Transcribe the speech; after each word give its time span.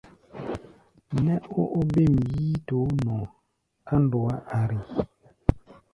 Nɛ́ 1.25 1.37
ó 1.59 1.61
óbêm 1.79 2.13
yíítoó 2.31 2.85
nɔʼɔ 3.05 3.23
á 3.91 3.95
ndɔá 4.03 4.33
ari. 4.57 4.79